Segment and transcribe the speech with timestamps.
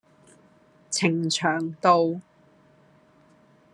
[0.89, 2.19] 呈祥道